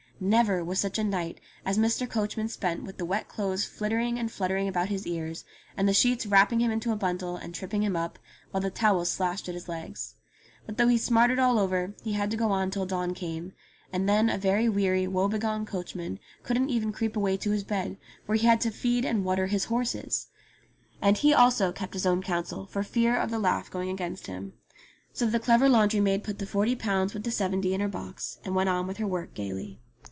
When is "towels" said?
8.69-9.09